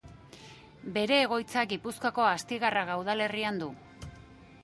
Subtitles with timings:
[0.95, 3.71] Bere egoitza Gipuzkoako Astigarraga udalerrian du.